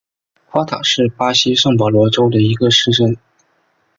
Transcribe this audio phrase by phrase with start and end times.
[0.49, 3.15] 夸塔是巴西圣保罗州的一个市镇。